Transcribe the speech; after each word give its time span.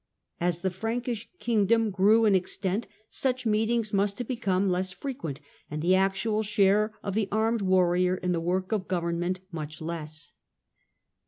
As 0.39 0.61
the 0.61 0.71
Frankish 0.71 1.29
kingdom 1.37 1.91
grew 1.91 2.25
in 2.25 2.33
extent 2.33 2.87
such 3.11 3.45
meetings 3.45 3.93
must 3.93 4.17
have 4.17 4.27
become 4.27 4.67
less 4.71 4.91
frequent, 4.91 5.39
and 5.69 5.79
the 5.83 5.93
actual 5.93 6.41
share 6.41 6.91
of 7.03 7.13
the 7.13 7.29
armed 7.31 7.61
warrior 7.61 8.15
in 8.15 8.31
the 8.31 8.41
work 8.41 8.71
of 8.71 8.87
government 8.87 9.41
much 9.51 9.79
less. 9.79 10.31